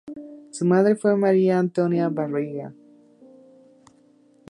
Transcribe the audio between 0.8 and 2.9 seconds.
fue María Antonia Barriga.